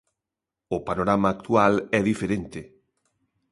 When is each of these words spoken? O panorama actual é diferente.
O 0.75 0.77
panorama 0.87 1.27
actual 1.35 1.73
é 1.97 1.99
diferente. 2.09 2.59